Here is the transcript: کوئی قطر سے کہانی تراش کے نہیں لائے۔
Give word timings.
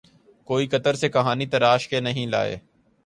کوئی 0.45 0.67
قطر 0.67 0.93
سے 0.93 1.09
کہانی 1.09 1.45
تراش 1.45 1.87
کے 1.87 1.99
نہیں 1.99 2.27
لائے۔ 2.27 2.57